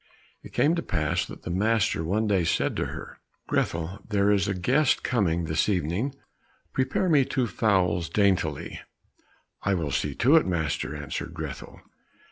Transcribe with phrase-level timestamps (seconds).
[0.41, 4.47] It came to pass that the master one day said to her, "Grethel, there is
[4.47, 6.15] a guest coming this evening;
[6.73, 8.79] prepare me two fowls very daintily."
[9.61, 11.81] "I will see to it, master," answered Grethel.